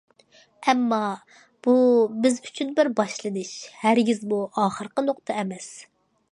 ئەمما، 0.71 1.01
بۇ، 1.67 1.75
بىز 2.23 2.39
ئۈچۈن 2.47 2.73
بىر 2.81 2.91
باشلىنىش، 3.01 3.53
ھەرگىزمۇ 3.85 4.43
ئاخىرقى 4.63 5.09
نۇقتا 5.11 5.41
ئەمەس. 5.43 5.73